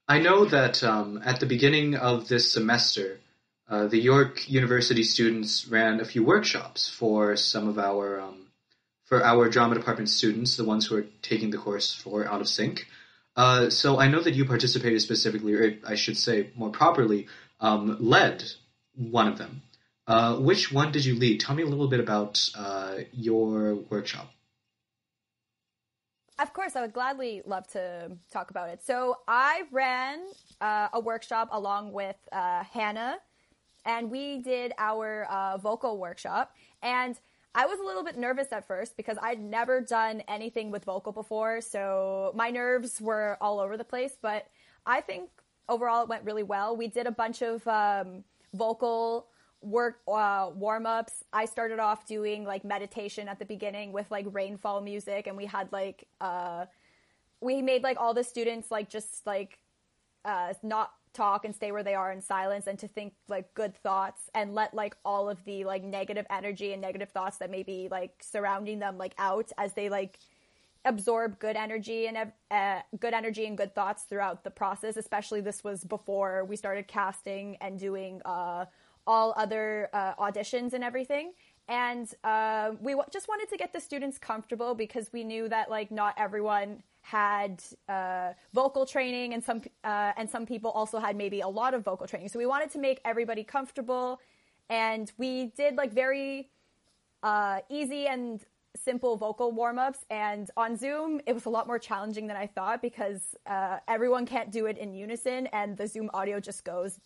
I 0.06 0.20
know 0.20 0.44
that 0.44 0.84
um, 0.84 1.20
at 1.24 1.40
the 1.40 1.46
beginning 1.46 1.96
of 1.96 2.28
this 2.28 2.52
semester, 2.52 3.18
uh, 3.68 3.86
the 3.86 3.98
York 3.98 4.48
University 4.48 5.02
students 5.02 5.66
ran 5.66 6.00
a 6.00 6.04
few 6.04 6.24
workshops 6.24 6.88
for 6.88 7.34
some 7.36 7.68
of 7.68 7.78
our 7.78 8.20
um, 8.20 8.46
for 9.12 9.23
our 9.23 9.47
drama 9.50 9.75
department 9.75 10.09
students, 10.09 10.57
the 10.57 10.64
ones 10.64 10.87
who 10.87 10.97
are 10.97 11.04
taking 11.21 11.50
the 11.50 11.59
course 11.59 11.92
for 11.92 12.26
Out 12.26 12.40
of 12.40 12.49
Sync. 12.49 12.87
Uh, 13.37 13.69
so 13.69 14.00
I 14.00 14.09
know 14.09 14.23
that 14.23 14.33
you 14.33 14.47
participated 14.47 15.02
specifically, 15.02 15.52
or 15.52 15.76
I 15.87 15.97
should 15.97 16.16
say 16.16 16.49
more 16.54 16.71
properly, 16.71 17.26
um, 17.61 17.99
led 18.00 18.42
one 18.95 19.28
of 19.28 19.37
them. 19.37 19.61
Uh, 20.07 20.37
which 20.37 20.73
one 20.73 20.92
did 20.92 21.04
you 21.04 21.14
lead? 21.14 21.40
Tell 21.40 21.54
me 21.54 21.62
a 21.62 21.66
little 21.66 21.88
bit 21.88 22.00
about 22.00 22.49
uh, 22.57 23.00
your 23.12 23.75
workshop. 23.90 24.31
Of 26.38 26.54
course, 26.54 26.75
I 26.75 26.81
would 26.81 26.95
gladly 26.95 27.42
love 27.45 27.66
to 27.73 28.12
talk 28.31 28.49
about 28.49 28.71
it. 28.71 28.83
So 28.83 29.19
I 29.28 29.64
ran 29.71 30.21
uh, 30.59 30.88
a 30.95 31.00
workshop 31.00 31.50
along 31.52 31.92
with 31.92 32.16
uh, 32.33 32.64
Hannah, 32.64 33.19
and 33.85 34.11
we 34.11 34.38
did 34.38 34.73
our 34.78 35.25
uh, 35.25 35.59
vocal 35.59 35.99
workshop. 35.99 36.54
And 36.81 37.21
I 37.54 37.66
was 37.66 37.78
a 37.78 37.82
little 37.82 38.02
bit 38.02 38.16
nervous 38.16 38.50
at 38.52 38.66
first 38.66 38.97
because 38.97 39.18
I'd 39.21 39.40
never 39.40 39.80
done 39.80 40.23
anything 40.26 40.71
with 40.71 40.85
vocal 40.85 41.12
before, 41.12 41.61
so 41.61 42.32
my 42.35 42.50
nerves 42.50 43.00
were 43.00 43.37
all 43.40 43.61
over 43.61 43.76
the 43.76 43.85
place. 43.85 44.16
But 44.21 44.47
I 44.87 45.02
think 45.02 45.28
overall 45.68 46.02
it 46.02 46.09
went 46.09 46.25
really 46.25 46.42
well. 46.42 46.76
We 46.76 46.88
did 46.88 47.06
a 47.06 47.11
bunch 47.11 47.42
of 47.42 47.66
um, 47.68 48.25
vocal 48.54 49.26
work 49.61 50.00
uh, 50.09 50.50
warm 50.54 50.87
ups. 50.87 51.25
I 51.32 51.44
started 51.44 51.78
off 51.78 52.06
doing 52.06 52.44
like 52.44 52.64
meditation 52.64 53.28
at 53.28 53.38
the 53.38 53.44
beginning 53.44 53.92
with 53.92 54.11
like 54.11 54.26
rainfall 54.30 54.80
music, 54.80 55.26
and 55.26 55.37
we 55.37 55.47
had 55.47 55.71
like 55.73 56.09
uh, 56.21 56.66
we 57.40 57.61
made 57.61 57.82
like 57.82 57.99
all 58.00 58.14
the 58.14 58.25
students 58.25 58.71
like 58.71 58.88
just 58.88 59.26
like 59.26 59.59
uh, 60.25 60.54
not 60.62 60.92
talk 61.12 61.45
and 61.45 61.54
stay 61.54 61.73
where 61.73 61.83
they 61.83 61.95
are 61.95 62.12
in 62.12 62.21
silence 62.21 62.66
and 62.66 62.78
to 62.78 62.88
think 62.88 63.14
like 63.28 63.52
good 63.54 63.76
thoughts 63.76 64.31
and 64.35 64.54
let 64.54 64.75
like 64.75 64.97
all 65.04 65.28
of 65.28 65.42
the 65.45 65.64
like 65.64 65.83
negative 65.83 66.26
energy 66.31 66.73
and 66.73 66.81
negative 66.83 67.11
thoughts 67.11 67.38
that 67.38 67.50
may 67.50 67.62
be 67.62 67.88
like 67.90 68.12
surrounding 68.21 68.78
them 68.78 68.99
like 68.99 69.14
out 69.19 69.50
as 69.59 69.73
they 69.75 69.88
like 69.88 70.19
absorb 70.85 71.38
good 71.38 71.57
energy 71.57 72.09
and 72.09 72.33
uh, 72.50 72.81
good 72.99 73.14
energy 73.14 73.47
and 73.47 73.57
good 73.57 73.75
thoughts 73.75 74.02
throughout 74.02 74.42
the 74.42 74.50
process 74.50 74.97
especially 74.97 75.40
this 75.40 75.62
was 75.62 75.85
before 75.85 76.45
we 76.45 76.57
started 76.57 76.88
casting 76.88 77.57
and 77.61 77.78
doing 77.78 78.21
uh, 78.25 78.64
all 79.07 79.35
other 79.37 79.88
uh, 79.92 80.14
auditions 80.14 80.73
and 80.73 80.85
everything. 80.85 81.33
And 81.69 82.12
uh, 82.25 82.73
we 82.81 82.92
w- 82.92 83.09
just 83.12 83.28
wanted 83.28 83.49
to 83.50 83.57
get 83.57 83.73
the 83.73 83.81
students 83.81 84.19
comfortable 84.19 84.75
because 84.75 85.12
we 85.12 85.25
knew 85.25 85.49
that 85.49 85.71
like 85.71 85.90
not 85.90 86.14
everyone 86.16 86.83
had 87.02 87.62
uh, 87.88 88.32
vocal 88.54 88.87
training, 88.87 89.35
and 89.35 89.44
some 89.44 89.61
uh, 89.85 90.12
and 90.16 90.30
some 90.30 90.47
people 90.47 90.71
also 90.71 90.99
had 90.99 91.16
maybe 91.16 91.40
a 91.40 91.49
lot 91.49 91.75
of 91.75 91.85
vocal 91.85 92.06
training. 92.06 92.28
So 92.28 92.38
we 92.38 92.47
wanted 92.47 92.71
to 92.71 92.78
make 92.78 93.00
everybody 93.04 93.44
comfortable, 93.44 94.21
and 94.71 95.12
we 95.18 95.47
did 95.56 95.76
like 95.76 95.92
very 95.92 96.49
uh, 97.23 97.61
easy 97.68 98.06
and 98.06 98.40
simple 98.76 99.16
vocal 99.16 99.52
warm 99.52 99.78
ups. 99.78 99.99
And 100.11 100.50
on 100.56 100.76
Zoom, 100.76 101.21
it 101.26 101.35
was 101.35 101.44
a 101.44 101.50
lot 101.50 101.66
more 101.66 101.78
challenging 101.78 102.28
than 102.28 102.37
I 102.37 102.47
thought 102.47 102.80
because 102.80 103.21
uh, 103.47 103.78
everyone 103.88 104.25
can't 104.25 104.50
do 104.50 104.66
it 104.66 104.78
in 104.78 104.94
unison, 104.94 105.49
and 105.49 105.76
the 105.76 105.88
Zoom 105.88 106.09
audio 106.14 106.40
just 106.40 106.64
goes 106.64 107.00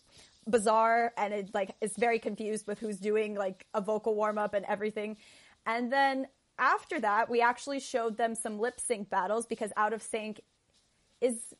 bizarre, 0.47 1.11
and 1.17 1.33
it 1.33 1.49
like 1.53 1.71
is 1.81 1.93
very 1.97 2.19
confused 2.19 2.67
with 2.67 2.79
who's 2.79 2.97
doing 2.97 3.35
like 3.35 3.65
a 3.73 3.81
vocal 3.81 4.13
warm 4.15 4.37
up 4.37 4.53
and 4.53 4.65
everything. 4.65 5.17
And 5.65 5.91
then 5.91 6.27
after 6.59 6.99
that, 6.99 7.29
we 7.29 7.41
actually 7.41 7.79
showed 7.79 8.17
them 8.17 8.35
some 8.35 8.59
lip 8.59 8.79
sync 8.79 9.09
battles 9.09 9.45
because 9.45 9.71
Out 9.77 9.93
of 9.93 10.01
Sync 10.01 10.41
is 11.21 11.53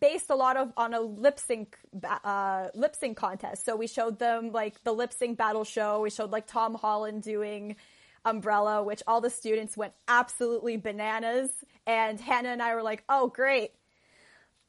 based 0.00 0.30
a 0.30 0.34
lot 0.34 0.56
of 0.56 0.72
on 0.76 0.94
a 0.94 1.00
lip 1.00 1.38
sync 1.38 1.76
uh, 2.24 2.68
lip 2.74 2.94
sync 2.96 3.16
contest. 3.16 3.64
So 3.64 3.76
we 3.76 3.86
showed 3.86 4.18
them 4.18 4.52
like 4.52 4.82
the 4.84 4.92
lip 4.92 5.12
sync 5.12 5.38
battle 5.38 5.64
show. 5.64 6.00
We 6.00 6.10
showed 6.10 6.30
like 6.30 6.46
Tom 6.46 6.74
Holland 6.74 7.22
doing 7.22 7.76
Umbrella, 8.24 8.82
which 8.82 9.02
all 9.06 9.20
the 9.20 9.30
students 9.30 9.76
went 9.76 9.92
absolutely 10.08 10.76
bananas. 10.76 11.50
And 11.86 12.20
Hannah 12.20 12.50
and 12.50 12.62
I 12.62 12.74
were 12.74 12.82
like, 12.82 13.04
"Oh, 13.08 13.28
great! 13.28 13.72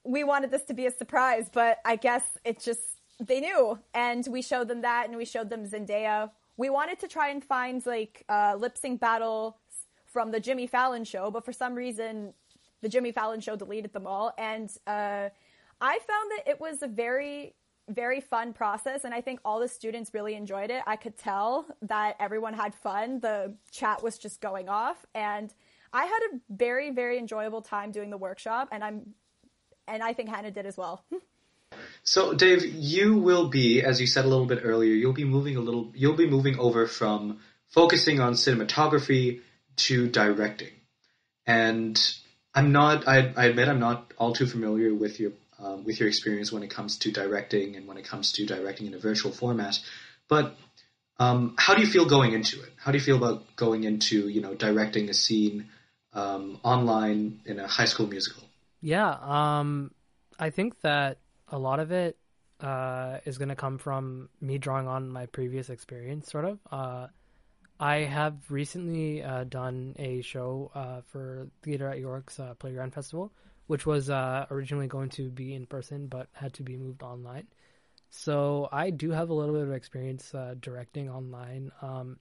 We 0.03 0.23
wanted 0.23 0.51
this 0.51 0.63
to 0.63 0.73
be 0.73 0.85
a 0.85 0.91
surprise, 0.91 1.49
but 1.51 1.79
I 1.85 1.95
guess 1.95 2.23
it 2.43 2.59
just 2.59 2.81
they 3.19 3.39
knew." 3.39 3.79
And 3.93 4.25
we 4.29 4.41
showed 4.41 4.67
them 4.67 4.81
that, 4.81 5.07
and 5.07 5.17
we 5.17 5.25
showed 5.25 5.49
them 5.49 5.65
Zendaya. 5.65 6.31
We 6.57 6.69
wanted 6.69 6.99
to 6.99 7.07
try 7.07 7.29
and 7.29 7.43
find 7.43 7.85
like 7.85 8.25
lip 8.29 8.77
sync 8.77 8.99
battle 8.99 9.57
from 10.13 10.31
the 10.31 10.39
Jimmy 10.39 10.67
Fallon 10.67 11.03
show, 11.03 11.31
but 11.31 11.43
for 11.43 11.51
some 11.51 11.73
reason, 11.73 12.33
the 12.81 12.87
Jimmy 12.87 13.11
Fallon 13.11 13.41
show 13.41 13.55
deleted 13.55 13.91
them 13.91 14.05
all. 14.05 14.31
And 14.37 14.69
uh, 14.85 15.29
I 15.81 15.99
found 16.07 16.31
that 16.37 16.43
it 16.47 16.61
was 16.61 16.83
a 16.83 16.87
very, 16.87 17.55
very 17.89 18.21
fun 18.21 18.53
process, 18.53 19.03
and 19.03 19.13
I 19.13 19.21
think 19.21 19.39
all 19.43 19.59
the 19.59 19.67
students 19.67 20.13
really 20.13 20.35
enjoyed 20.35 20.69
it. 20.69 20.83
I 20.85 20.95
could 20.95 21.17
tell 21.17 21.65
that 21.81 22.15
everyone 22.19 22.53
had 22.53 22.75
fun. 22.75 23.19
The 23.19 23.55
chat 23.71 24.03
was 24.03 24.19
just 24.19 24.39
going 24.39 24.69
off, 24.69 25.03
and 25.15 25.51
I 25.91 26.05
had 26.05 26.19
a 26.31 26.39
very, 26.49 26.91
very 26.91 27.17
enjoyable 27.17 27.61
time 27.61 27.91
doing 27.91 28.11
the 28.11 28.17
workshop, 28.17 28.69
and 28.71 28.83
I'm, 28.83 29.15
and 29.87 30.03
I 30.03 30.13
think 30.13 30.29
Hannah 30.29 30.51
did 30.51 30.67
as 30.67 30.77
well. 30.77 31.03
So, 32.03 32.35
Dave, 32.35 32.63
you 32.63 33.17
will 33.17 33.47
be, 33.47 33.81
as 33.81 33.99
you 33.99 34.05
said 34.05 34.25
a 34.25 34.27
little 34.27 34.45
bit 34.45 34.59
earlier, 34.63 34.93
you'll 34.93 35.13
be 35.13 35.25
moving 35.25 35.55
a 35.55 35.59
little, 35.59 35.91
you'll 35.95 36.15
be 36.15 36.29
moving 36.29 36.59
over 36.59 36.85
from 36.85 37.39
focusing 37.69 38.19
on 38.19 38.33
cinematography 38.33 39.41
to 39.75 40.07
directing. 40.07 40.71
And 41.45 41.99
I'm 42.53 42.71
not. 42.71 43.07
I, 43.07 43.33
I 43.35 43.45
admit 43.45 43.67
I'm 43.67 43.79
not 43.79 44.13
all 44.17 44.33
too 44.33 44.45
familiar 44.45 44.93
with 44.93 45.19
your 45.19 45.31
um, 45.59 45.83
with 45.83 45.99
your 45.99 46.07
experience 46.07 46.51
when 46.51 46.63
it 46.63 46.69
comes 46.69 46.97
to 46.99 47.11
directing 47.11 47.75
and 47.75 47.87
when 47.87 47.97
it 47.97 48.05
comes 48.05 48.33
to 48.33 48.45
directing 48.45 48.87
in 48.87 48.93
a 48.93 48.99
virtual 48.99 49.31
format. 49.31 49.79
But 50.27 50.55
um, 51.19 51.55
how 51.57 51.73
do 51.73 51.81
you 51.81 51.87
feel 51.87 52.05
going 52.05 52.33
into 52.33 52.61
it? 52.61 52.69
How 52.77 52.91
do 52.91 52.97
you 52.97 53.03
feel 53.03 53.17
about 53.17 53.55
going 53.55 53.83
into 53.83 54.29
you 54.29 54.41
know 54.41 54.55
directing 54.55 55.09
a 55.09 55.13
scene 55.13 55.69
um, 56.13 56.59
online 56.63 57.41
in 57.45 57.59
a 57.59 57.67
high 57.67 57.85
school 57.85 58.07
musical? 58.07 58.43
Yeah, 58.81 59.17
um, 59.21 59.91
I 60.39 60.49
think 60.49 60.81
that 60.81 61.17
a 61.47 61.57
lot 61.57 61.79
of 61.79 61.91
it 61.91 62.17
uh, 62.59 63.19
is 63.25 63.37
going 63.37 63.49
to 63.49 63.55
come 63.55 63.77
from 63.77 64.29
me 64.41 64.57
drawing 64.57 64.87
on 64.87 65.09
my 65.09 65.25
previous 65.27 65.69
experience, 65.69 66.31
sort 66.31 66.45
of. 66.45 66.59
Uh, 66.71 67.07
I 67.79 67.97
have 67.97 68.35
recently 68.49 69.23
uh, 69.23 69.45
done 69.45 69.95
a 69.97 70.21
show 70.21 70.71
uh, 70.75 71.01
for 71.11 71.47
Theatre 71.63 71.89
at 71.89 71.99
York's 71.99 72.39
uh, 72.39 72.53
Playground 72.55 72.93
Festival, 72.93 73.31
which 73.67 73.85
was 73.85 74.09
uh, 74.09 74.45
originally 74.51 74.87
going 74.87 75.09
to 75.11 75.29
be 75.29 75.53
in 75.53 75.65
person 75.65 76.07
but 76.07 76.27
had 76.33 76.53
to 76.53 76.63
be 76.63 76.77
moved 76.77 77.03
online. 77.03 77.47
So 78.09 78.69
I 78.71 78.91
do 78.91 79.09
have 79.11 79.29
a 79.29 79.33
little 79.33 79.55
bit 79.55 79.63
of 79.63 79.73
experience 79.73 80.33
uh, 80.35 80.55
directing 80.59 81.09
online. 81.09 81.71
Um, 81.81 82.17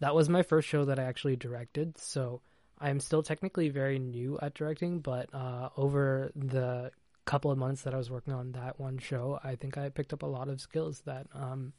that 0.00 0.14
was 0.14 0.28
my 0.28 0.42
first 0.42 0.68
show 0.68 0.84
that 0.86 0.98
I 0.98 1.04
actually 1.04 1.36
directed, 1.36 1.96
so 1.98 2.42
I'm 2.78 3.00
still 3.00 3.22
technically 3.22 3.68
very 3.68 3.98
new 3.98 4.38
at 4.42 4.54
directing, 4.54 4.98
but 4.98 5.32
uh, 5.32 5.70
over 5.76 6.32
the 6.34 6.90
couple 7.24 7.50
of 7.50 7.58
months 7.58 7.82
that 7.82 7.94
I 7.94 7.96
was 7.96 8.10
working 8.10 8.34
on 8.34 8.52
that 8.52 8.78
one 8.78 8.98
show, 8.98 9.38
I 9.42 9.54
think 9.54 9.78
I 9.78 9.88
picked 9.88 10.12
up 10.12 10.22
a 10.22 10.26
lot 10.26 10.48
of 10.48 10.60
skills 10.60 11.00
that. 11.06 11.26
Um, 11.32 11.72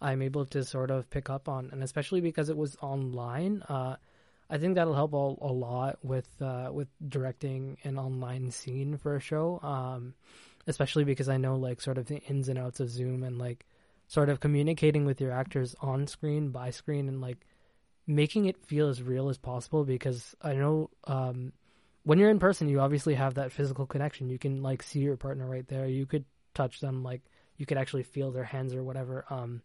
I'm 0.00 0.22
able 0.22 0.46
to 0.46 0.64
sort 0.64 0.90
of 0.90 1.08
pick 1.10 1.30
up 1.30 1.48
on, 1.48 1.70
and 1.72 1.82
especially 1.82 2.20
because 2.20 2.48
it 2.48 2.56
was 2.56 2.76
online, 2.82 3.62
uh, 3.68 3.96
I 4.48 4.58
think 4.58 4.76
that'll 4.76 4.94
help 4.94 5.12
a, 5.12 5.16
lot 5.16 5.98
with 6.02 6.28
uh, 6.40 6.70
with 6.72 6.88
directing 7.08 7.78
an 7.84 7.98
online 7.98 8.50
scene 8.50 8.96
for 8.96 9.16
a 9.16 9.20
show. 9.20 9.60
Um, 9.62 10.14
especially 10.66 11.04
because 11.04 11.28
I 11.28 11.36
know 11.36 11.56
like 11.56 11.80
sort 11.80 11.98
of 11.98 12.06
the 12.06 12.18
ins 12.18 12.48
and 12.48 12.58
outs 12.58 12.80
of 12.80 12.90
Zoom 12.90 13.22
and 13.22 13.38
like 13.38 13.64
sort 14.08 14.28
of 14.28 14.40
communicating 14.40 15.04
with 15.04 15.20
your 15.20 15.32
actors 15.32 15.74
on 15.80 16.06
screen, 16.06 16.50
by 16.50 16.70
screen, 16.70 17.08
and 17.08 17.20
like 17.20 17.46
making 18.06 18.46
it 18.46 18.56
feel 18.66 18.88
as 18.88 19.02
real 19.02 19.28
as 19.28 19.38
possible 19.38 19.84
because 19.84 20.34
I 20.40 20.54
know 20.54 20.90
um, 21.04 21.52
when 22.04 22.18
you're 22.18 22.30
in 22.30 22.38
person, 22.38 22.68
you 22.68 22.80
obviously 22.80 23.14
have 23.14 23.34
that 23.34 23.52
physical 23.52 23.86
connection. 23.86 24.28
You 24.28 24.38
can 24.38 24.62
like 24.62 24.82
see 24.82 25.00
your 25.00 25.16
partner 25.16 25.48
right 25.48 25.66
there. 25.66 25.86
You 25.86 26.06
could 26.06 26.24
touch 26.54 26.80
them, 26.80 27.02
like 27.02 27.22
you 27.56 27.66
could 27.66 27.78
actually 27.78 28.02
feel 28.02 28.30
their 28.30 28.44
hands 28.44 28.74
or 28.74 28.82
whatever 28.82 29.24
um, 29.30 29.62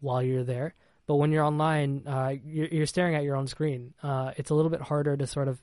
while 0.00 0.22
you're 0.22 0.44
there. 0.44 0.74
But 1.06 1.16
when 1.16 1.32
you're 1.32 1.44
online, 1.44 2.06
uh, 2.06 2.34
you're, 2.44 2.68
you're, 2.68 2.86
staring 2.86 3.16
at 3.16 3.24
your 3.24 3.34
own 3.34 3.48
screen. 3.48 3.94
Uh, 4.02 4.32
it's 4.36 4.50
a 4.50 4.54
little 4.54 4.70
bit 4.70 4.80
harder 4.80 5.16
to 5.16 5.26
sort 5.26 5.48
of 5.48 5.60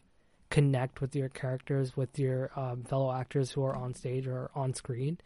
connect 0.49 0.99
with 0.99 1.15
your 1.15 1.29
characters, 1.29 1.95
with 1.95 2.19
your 2.19 2.51
um, 2.55 2.83
fellow 2.83 3.13
actors 3.13 3.51
who 3.51 3.63
are 3.63 3.75
on 3.75 3.93
stage 3.93 4.27
or 4.27 4.51
on 4.55 4.73
screen. 4.73 5.17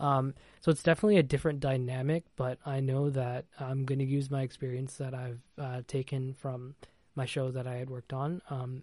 Um, 0.00 0.34
so 0.60 0.70
it's 0.70 0.82
definitely 0.82 1.18
a 1.18 1.22
different 1.22 1.60
dynamic, 1.60 2.24
but 2.36 2.58
I 2.64 2.80
know 2.80 3.10
that 3.10 3.46
I'm 3.58 3.84
going 3.84 3.98
to 3.98 4.04
use 4.04 4.30
my 4.30 4.42
experience 4.42 4.96
that 4.96 5.14
I've 5.14 5.40
uh, 5.58 5.82
taken 5.86 6.34
from 6.34 6.74
my 7.14 7.26
show 7.26 7.50
that 7.50 7.66
I 7.66 7.74
had 7.74 7.90
worked 7.90 8.12
on 8.12 8.40
um, 8.48 8.82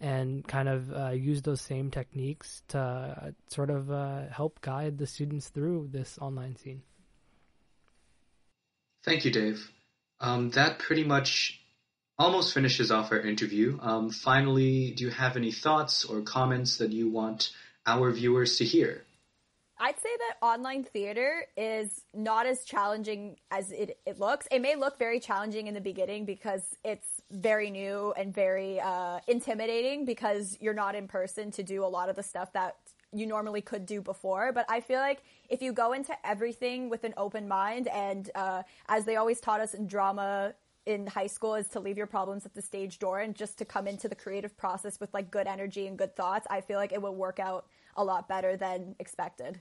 and 0.00 0.46
kind 0.46 0.68
of 0.68 0.92
uh, 0.92 1.10
use 1.10 1.42
those 1.42 1.60
same 1.60 1.90
techniques 1.90 2.62
to 2.68 2.78
uh, 2.78 3.30
sort 3.48 3.70
of 3.70 3.90
uh, 3.90 4.22
help 4.30 4.60
guide 4.60 4.98
the 4.98 5.06
students 5.06 5.48
through 5.48 5.88
this 5.92 6.18
online 6.20 6.56
scene. 6.56 6.82
Thank 9.04 9.24
you, 9.24 9.30
Dave. 9.30 9.70
Um, 10.20 10.50
that 10.50 10.78
pretty 10.78 11.04
much 11.04 11.60
almost 12.18 12.52
finishes 12.52 12.90
off 12.90 13.12
our 13.12 13.20
interview. 13.20 13.78
Um, 13.80 14.10
finally, 14.10 14.92
do 14.92 15.04
you 15.04 15.10
have 15.10 15.36
any 15.36 15.52
thoughts 15.52 16.04
or 16.04 16.20
comments 16.20 16.78
that 16.78 16.92
you 16.92 17.08
want 17.08 17.50
our 17.86 18.10
viewers 18.10 18.58
to 18.58 18.64
hear? 18.64 19.04
I'd 19.78 19.98
say 19.98 20.10
that 20.18 20.46
online 20.46 20.84
theater 20.84 21.46
is 21.56 22.02
not 22.12 22.46
as 22.46 22.64
challenging 22.64 23.36
as 23.50 23.72
it, 23.72 23.98
it 24.04 24.20
looks. 24.20 24.46
It 24.50 24.60
may 24.60 24.76
look 24.76 24.98
very 24.98 25.20
challenging 25.20 25.68
in 25.68 25.74
the 25.74 25.80
beginning 25.80 26.26
because 26.26 26.62
it's 26.84 27.19
very 27.30 27.70
new 27.70 28.12
and 28.16 28.34
very 28.34 28.80
uh, 28.80 29.20
intimidating 29.26 30.04
because 30.04 30.56
you're 30.60 30.74
not 30.74 30.94
in 30.94 31.08
person 31.08 31.50
to 31.52 31.62
do 31.62 31.84
a 31.84 31.86
lot 31.86 32.08
of 32.08 32.16
the 32.16 32.22
stuff 32.22 32.52
that 32.52 32.76
you 33.12 33.26
normally 33.26 33.60
could 33.60 33.86
do 33.86 34.00
before. 34.00 34.52
But 34.52 34.66
I 34.68 34.80
feel 34.80 35.00
like 35.00 35.22
if 35.48 35.62
you 35.62 35.72
go 35.72 35.92
into 35.92 36.14
everything 36.24 36.88
with 36.88 37.04
an 37.04 37.14
open 37.16 37.48
mind 37.48 37.88
and 37.88 38.30
uh, 38.34 38.62
as 38.88 39.04
they 39.04 39.16
always 39.16 39.40
taught 39.40 39.60
us 39.60 39.74
in 39.74 39.86
drama 39.86 40.54
in 40.86 41.06
high 41.06 41.26
school 41.26 41.54
is 41.54 41.68
to 41.68 41.80
leave 41.80 41.96
your 41.96 42.06
problems 42.06 42.46
at 42.46 42.54
the 42.54 42.62
stage 42.62 42.98
door 42.98 43.20
and 43.20 43.34
just 43.34 43.58
to 43.58 43.64
come 43.64 43.86
into 43.86 44.08
the 44.08 44.14
creative 44.14 44.56
process 44.56 44.98
with 44.98 45.12
like 45.12 45.30
good 45.30 45.46
energy 45.46 45.86
and 45.86 45.98
good 45.98 46.16
thoughts, 46.16 46.46
I 46.50 46.60
feel 46.62 46.78
like 46.78 46.92
it 46.92 47.02
will 47.02 47.14
work 47.14 47.38
out 47.38 47.66
a 47.96 48.04
lot 48.04 48.28
better 48.28 48.56
than 48.56 48.96
expected. 48.98 49.60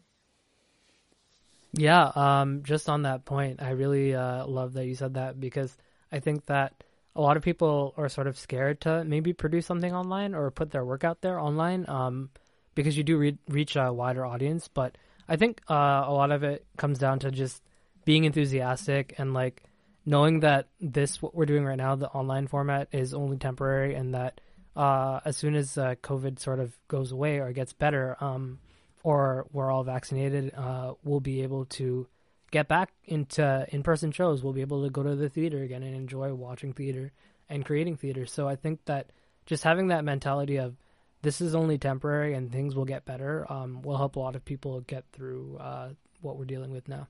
Yeah, 1.73 2.11
um, 2.15 2.63
just 2.63 2.89
on 2.89 3.03
that 3.03 3.25
point, 3.25 3.61
I 3.61 3.71
really 3.71 4.15
uh, 4.15 4.45
love 4.47 4.73
that 4.73 4.85
you 4.85 4.95
said 4.95 5.15
that 5.15 5.39
because 5.39 5.75
I 6.11 6.19
think 6.19 6.47
that 6.47 6.83
a 7.19 7.21
lot 7.21 7.35
of 7.35 7.43
people 7.43 7.93
are 7.97 8.07
sort 8.07 8.27
of 8.27 8.39
scared 8.39 8.79
to 8.79 9.03
maybe 9.03 9.33
produce 9.33 9.65
something 9.65 9.93
online 9.93 10.33
or 10.33 10.49
put 10.51 10.71
their 10.71 10.85
work 10.85 11.03
out 11.03 11.19
there 11.19 11.37
online 11.37 11.83
um, 11.89 12.29
because 12.75 12.95
you 12.95 13.03
do 13.03 13.17
re- 13.17 13.37
reach 13.49 13.75
a 13.75 13.91
wider 13.91 14.25
audience. 14.25 14.69
But 14.69 14.97
I 15.27 15.35
think 15.35 15.59
uh, 15.69 16.05
a 16.07 16.13
lot 16.13 16.31
of 16.31 16.43
it 16.43 16.65
comes 16.77 16.97
down 16.97 17.19
to 17.19 17.29
just 17.29 17.61
being 18.05 18.23
enthusiastic 18.23 19.15
and 19.17 19.33
like 19.33 19.63
knowing 20.05 20.39
that 20.39 20.69
this 20.79 21.21
what 21.21 21.35
we're 21.35 21.45
doing 21.45 21.65
right 21.65 21.77
now, 21.77 21.95
the 21.95 22.07
online 22.07 22.47
format, 22.47 22.87
is 22.93 23.13
only 23.13 23.35
temporary, 23.35 23.95
and 23.95 24.13
that 24.13 24.39
uh, 24.77 25.19
as 25.25 25.35
soon 25.35 25.55
as 25.55 25.77
uh, 25.77 25.95
COVID 26.01 26.39
sort 26.39 26.61
of 26.61 26.73
goes 26.87 27.11
away 27.11 27.39
or 27.39 27.51
gets 27.51 27.73
better, 27.73 28.15
um, 28.21 28.59
or 29.03 29.45
we're 29.51 29.69
all 29.69 29.83
vaccinated, 29.83 30.53
uh, 30.55 30.93
we'll 31.03 31.19
be 31.19 31.43
able 31.43 31.65
to 31.65 32.07
get 32.51 32.67
back 32.67 32.91
into 33.05 33.65
in-person 33.69 34.11
shows. 34.11 34.43
We'll 34.43 34.53
be 34.53 34.61
able 34.61 34.83
to 34.83 34.89
go 34.89 35.03
to 35.03 35.15
the 35.15 35.29
theater 35.29 35.61
again 35.63 35.83
and 35.83 35.95
enjoy 35.95 36.33
watching 36.33 36.73
theater 36.73 37.11
and 37.49 37.65
creating 37.65 37.97
theater. 37.97 38.25
So 38.25 38.47
I 38.47 38.55
think 38.55 38.85
that 38.85 39.11
just 39.45 39.63
having 39.63 39.87
that 39.87 40.03
mentality 40.03 40.57
of 40.57 40.75
this 41.21 41.41
is 41.41 41.55
only 41.55 41.77
temporary 41.77 42.33
and 42.33 42.51
things 42.51 42.75
will 42.75 42.85
get 42.85 43.05
better 43.05 43.45
um, 43.51 43.81
will 43.81 43.97
help 43.97 44.15
a 44.15 44.19
lot 44.19 44.35
of 44.35 44.45
people 44.45 44.81
get 44.81 45.03
through 45.11 45.57
uh, 45.57 45.89
what 46.21 46.37
we're 46.37 46.45
dealing 46.45 46.71
with 46.71 46.87
now. 46.87 47.07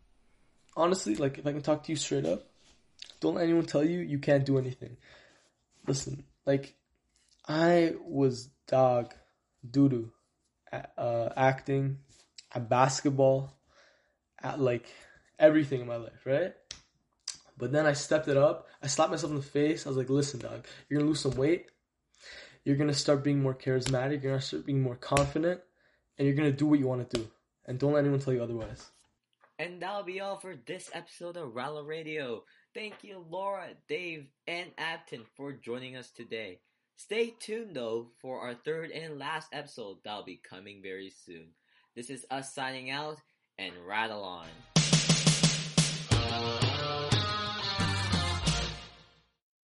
Honestly, 0.76 1.16
like 1.16 1.38
if 1.38 1.46
I 1.46 1.52
can 1.52 1.62
talk 1.62 1.84
to 1.84 1.92
you 1.92 1.96
straight 1.96 2.26
up, 2.26 2.44
don't 3.20 3.36
let 3.36 3.44
anyone 3.44 3.66
tell 3.66 3.84
you 3.84 4.00
you 4.00 4.20
can't 4.20 4.46
do 4.46 4.58
anything. 4.58 4.98
Listen, 5.88 6.24
like 6.46 6.76
I 7.48 7.94
was 8.04 8.50
dog 8.68 9.14
doo 9.70 9.90
doo 9.90 10.12
uh, 10.72 11.30
acting, 11.36 11.98
at 12.54 12.70
basketball, 12.70 13.54
at 14.42 14.60
like 14.60 14.88
everything 15.40 15.82
in 15.82 15.88
my 15.88 15.96
life, 15.96 16.26
right? 16.26 16.54
But 17.58 17.72
then 17.72 17.86
I 17.86 17.94
stepped 17.94 18.28
it 18.28 18.38
up. 18.38 18.68
I 18.82 18.88
slapped 18.88 19.12
myself 19.12 19.32
in 19.32 19.38
the 19.38 19.44
face. 19.44 19.86
I 19.86 19.90
was 19.90 19.98
like, 19.98 20.10
listen, 20.10 20.40
dog, 20.40 20.66
you're 20.88 21.00
gonna 21.00 21.10
lose 21.10 21.22
some 21.22 21.36
weight. 21.36 21.68
You're 22.64 22.78
gonna 22.78 22.94
start 22.94 23.24
being 23.24 23.42
more 23.42 23.56
charismatic. 23.56 24.22
You're 24.24 24.32
gonna 24.32 24.42
start 24.42 24.66
being 24.66 24.82
more 24.82 24.96
confident, 24.96 25.62
and 26.18 26.28
you're 26.28 26.36
gonna 26.36 26.52
do 26.52 26.68
what 26.68 26.80
you 26.80 26.88
want 26.88 27.10
to 27.10 27.18
do. 27.18 27.30
And 27.66 27.80
don't 27.80 27.94
let 27.94 28.00
anyone 28.00 28.20
tell 28.20 28.34
you 28.34 28.44
otherwise. 28.44 28.92
And 29.58 29.82
that'll 29.82 30.04
be 30.04 30.22
all 30.22 30.38
for 30.38 30.56
this 30.66 30.90
episode 30.94 31.36
of 31.36 31.50
Rala 31.50 31.86
Radio. 31.86 32.44
Thank 32.74 33.04
you, 33.04 33.26
Laura, 33.30 33.68
Dave, 33.88 34.28
and 34.48 34.70
Abton 34.78 35.26
for 35.36 35.52
joining 35.52 35.98
us 35.98 36.12
today. 36.12 36.60
Stay 36.96 37.34
tuned 37.40 37.76
though 37.76 38.08
for 38.22 38.42
our 38.42 38.54
third 38.54 38.92
and 38.92 39.20
last 39.20 39.50
episode 39.54 39.98
that'll 40.04 40.24
be 40.24 40.42
coming 40.50 40.82
very 40.82 41.10
soon. 41.10 41.48
This 41.96 42.10
is 42.10 42.26
us 42.30 42.54
signing 42.54 42.90
out 42.90 43.18
and 43.58 43.74
rattle 43.88 44.24
on. 44.24 44.48